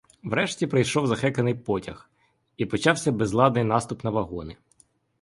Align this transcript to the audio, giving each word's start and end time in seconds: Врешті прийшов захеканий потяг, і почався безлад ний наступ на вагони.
Врешті 0.23 0.67
прийшов 0.67 1.07
захеканий 1.07 1.55
потяг, 1.55 2.09
і 2.57 2.65
почався 2.65 3.11
безлад 3.11 3.55
ний 3.55 3.63
наступ 3.63 4.03
на 4.03 4.09
вагони. 4.09 4.57